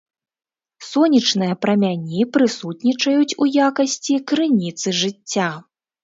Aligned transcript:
Сонечныя 0.91 1.57
прамяні 1.65 2.21
прысутнічаюць 2.37 3.37
у 3.45 3.49
якасці 3.67 4.15
крыніцы 4.31 4.95
жыцця. 5.01 5.51